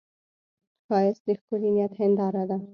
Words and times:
ښایست 0.85 1.23
د 1.27 1.29
ښکلي 1.39 1.69
نیت 1.75 1.93
هنداره 1.99 2.43
ده 2.49 2.57